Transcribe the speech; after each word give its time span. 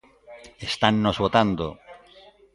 Estannos 0.69 1.15
botando. 1.23 1.65